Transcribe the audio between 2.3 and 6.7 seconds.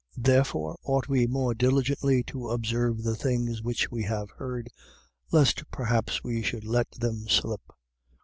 observe the things which we have heard lest perhaps we should